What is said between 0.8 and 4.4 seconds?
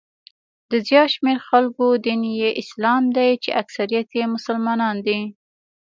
زیات شمېر خلکو دین یې اسلام دی چې اکثریت یې